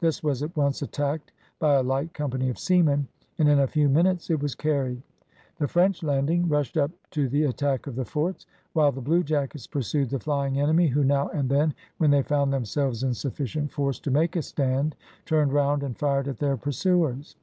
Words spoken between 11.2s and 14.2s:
and then, when they found themselves in sufficient force to